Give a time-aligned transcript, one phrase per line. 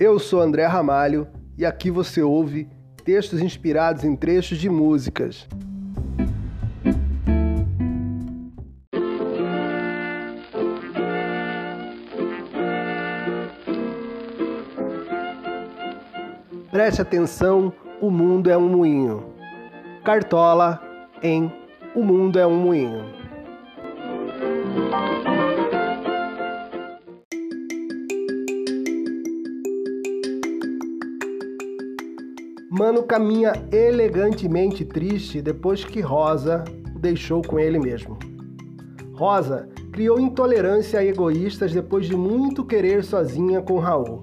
[0.00, 2.66] Eu sou André Ramalho e aqui você ouve
[3.04, 5.46] textos inspirados em trechos de músicas.
[16.70, 17.70] Preste atenção,
[18.00, 19.34] o mundo é um moinho.
[20.02, 20.80] Cartola
[21.22, 21.52] em
[21.94, 23.19] O mundo é um moinho.
[32.80, 36.64] Mano caminha elegantemente triste depois que Rosa
[36.96, 38.18] o deixou com ele mesmo.
[39.12, 44.22] Rosa criou intolerância a egoístas depois de muito querer sozinha com Raul.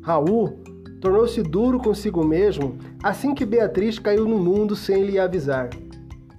[0.00, 0.62] Raul
[0.98, 5.68] tornou-se duro consigo mesmo assim que Beatriz caiu no mundo sem lhe avisar.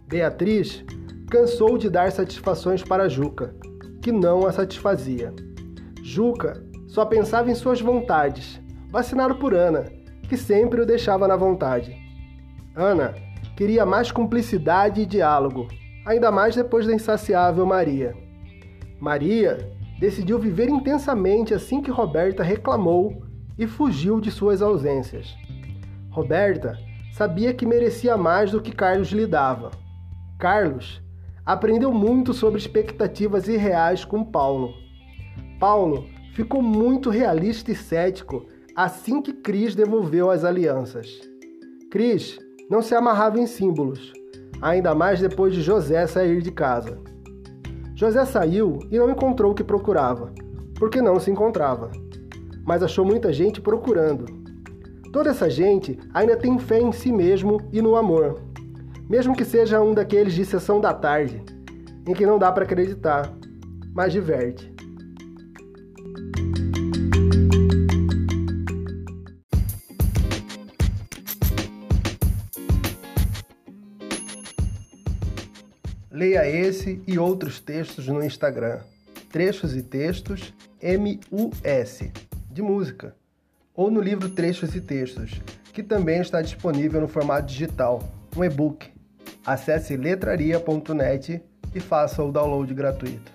[0.08, 0.84] Beatriz
[1.30, 3.54] cansou de dar satisfações para Juca,
[4.02, 5.32] que não a satisfazia.
[6.02, 9.86] Juca só pensava em suas vontades, vacinado por Ana,
[10.28, 11.96] que sempre o deixava na vontade.
[12.76, 13.16] Ana
[13.56, 15.68] queria mais cumplicidade e diálogo,
[16.06, 18.16] ainda mais depois da insaciável Maria.
[19.00, 23.24] Maria decidiu viver intensamente assim que Roberta reclamou
[23.58, 25.36] e fugiu de suas ausências.
[26.10, 26.78] Roberta
[27.14, 29.72] sabia que merecia mais do que Carlos lhe dava.
[30.38, 31.02] Carlos
[31.46, 34.74] aprendeu muito sobre expectativas irreais com Paulo.
[35.60, 38.46] Paulo ficou muito realista e cético
[38.76, 41.22] assim que Cris devolveu as alianças.
[41.90, 42.38] Cris
[42.70, 44.12] não se amarrava em símbolos,
[44.62, 47.00] ainda mais depois de José sair de casa.
[47.96, 50.34] José saiu e não encontrou o que procurava,
[50.78, 51.92] porque não se encontrava
[52.66, 54.26] mas achou muita gente procurando.
[55.14, 58.42] Toda essa gente ainda tem fé em si mesmo e no amor,
[59.08, 61.42] mesmo que seja um daqueles de sessão da tarde,
[62.08, 63.32] em que não dá para acreditar,
[63.94, 64.74] mas diverte.
[76.16, 78.80] Leia esse e outros textos no Instagram.
[79.30, 82.10] Trechos e Textos MUS
[82.50, 83.14] de música,
[83.76, 85.42] ou no livro Trechos e Textos,
[85.74, 88.02] que também está disponível no formato digital,
[88.34, 88.90] um e-book.
[89.46, 91.44] Acesse letraria.net
[91.74, 93.35] e faça o download gratuito.